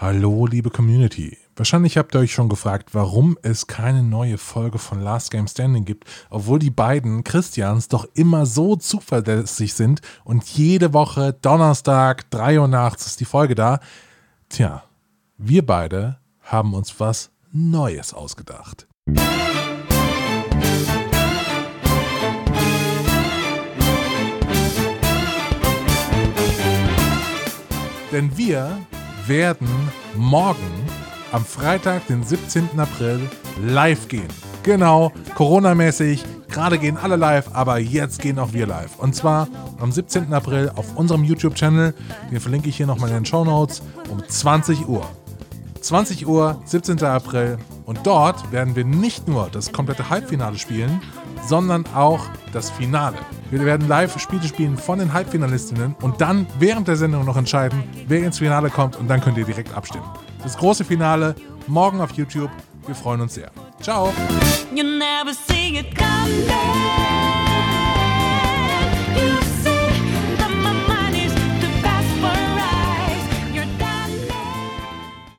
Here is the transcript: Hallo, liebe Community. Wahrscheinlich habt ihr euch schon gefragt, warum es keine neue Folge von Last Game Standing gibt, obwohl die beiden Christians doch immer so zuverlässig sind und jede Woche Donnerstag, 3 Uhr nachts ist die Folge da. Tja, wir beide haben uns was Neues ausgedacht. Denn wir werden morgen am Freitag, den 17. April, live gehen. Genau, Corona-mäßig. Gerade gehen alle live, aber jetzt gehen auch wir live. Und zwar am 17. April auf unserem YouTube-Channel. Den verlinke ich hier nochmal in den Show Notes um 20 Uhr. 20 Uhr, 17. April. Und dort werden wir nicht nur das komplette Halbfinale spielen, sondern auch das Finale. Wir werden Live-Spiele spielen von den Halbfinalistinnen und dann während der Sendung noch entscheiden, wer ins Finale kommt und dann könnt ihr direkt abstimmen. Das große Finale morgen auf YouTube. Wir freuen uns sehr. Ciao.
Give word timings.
Hallo, 0.00 0.46
liebe 0.46 0.70
Community. 0.70 1.36
Wahrscheinlich 1.56 1.98
habt 1.98 2.14
ihr 2.14 2.20
euch 2.20 2.32
schon 2.32 2.48
gefragt, 2.48 2.94
warum 2.94 3.36
es 3.42 3.66
keine 3.66 4.02
neue 4.02 4.38
Folge 4.38 4.78
von 4.78 4.98
Last 5.02 5.30
Game 5.30 5.46
Standing 5.46 5.84
gibt, 5.84 6.08
obwohl 6.30 6.58
die 6.58 6.70
beiden 6.70 7.22
Christians 7.22 7.88
doch 7.88 8.08
immer 8.14 8.46
so 8.46 8.76
zuverlässig 8.76 9.74
sind 9.74 10.00
und 10.24 10.42
jede 10.44 10.94
Woche 10.94 11.36
Donnerstag, 11.42 12.30
3 12.30 12.60
Uhr 12.60 12.68
nachts 12.68 13.04
ist 13.04 13.20
die 13.20 13.26
Folge 13.26 13.54
da. 13.54 13.78
Tja, 14.48 14.84
wir 15.36 15.66
beide 15.66 16.16
haben 16.40 16.72
uns 16.72 16.98
was 16.98 17.30
Neues 17.52 18.14
ausgedacht. 18.14 18.86
Denn 28.10 28.38
wir 28.38 28.78
werden 29.26 29.68
morgen 30.16 30.86
am 31.32 31.44
Freitag, 31.44 32.06
den 32.08 32.22
17. 32.22 32.68
April, 32.78 33.20
live 33.62 34.08
gehen. 34.08 34.28
Genau, 34.62 35.12
Corona-mäßig. 35.34 36.24
Gerade 36.48 36.78
gehen 36.78 36.96
alle 36.96 37.16
live, 37.16 37.50
aber 37.52 37.78
jetzt 37.78 38.20
gehen 38.20 38.38
auch 38.38 38.52
wir 38.52 38.66
live. 38.66 38.98
Und 38.98 39.14
zwar 39.14 39.48
am 39.78 39.92
17. 39.92 40.32
April 40.34 40.70
auf 40.74 40.96
unserem 40.96 41.22
YouTube-Channel. 41.24 41.94
Den 42.30 42.40
verlinke 42.40 42.68
ich 42.68 42.76
hier 42.76 42.86
nochmal 42.86 43.10
in 43.10 43.16
den 43.16 43.24
Show 43.24 43.44
Notes 43.44 43.82
um 44.10 44.22
20 44.26 44.88
Uhr. 44.88 45.08
20 45.80 46.26
Uhr, 46.26 46.60
17. 46.64 47.02
April. 47.04 47.58
Und 47.86 48.00
dort 48.04 48.52
werden 48.52 48.76
wir 48.76 48.84
nicht 48.84 49.28
nur 49.28 49.48
das 49.50 49.72
komplette 49.72 50.10
Halbfinale 50.10 50.58
spielen, 50.58 51.00
sondern 51.46 51.86
auch 51.94 52.26
das 52.52 52.70
Finale. 52.70 53.16
Wir 53.50 53.64
werden 53.64 53.88
Live-Spiele 53.88 54.44
spielen 54.44 54.76
von 54.76 54.98
den 54.98 55.12
Halbfinalistinnen 55.12 55.96
und 56.00 56.20
dann 56.20 56.46
während 56.58 56.86
der 56.88 56.96
Sendung 56.96 57.24
noch 57.24 57.36
entscheiden, 57.36 57.82
wer 58.06 58.24
ins 58.24 58.38
Finale 58.38 58.70
kommt 58.70 58.96
und 58.96 59.08
dann 59.08 59.20
könnt 59.20 59.38
ihr 59.38 59.44
direkt 59.44 59.74
abstimmen. 59.74 60.06
Das 60.42 60.56
große 60.56 60.84
Finale 60.84 61.34
morgen 61.66 62.00
auf 62.00 62.12
YouTube. 62.12 62.50
Wir 62.86 62.94
freuen 62.94 63.20
uns 63.20 63.34
sehr. 63.34 63.50
Ciao. 63.80 64.12